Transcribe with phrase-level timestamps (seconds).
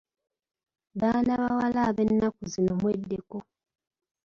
[0.99, 3.37] Baana bawala ab'ennaku zino mweddeko!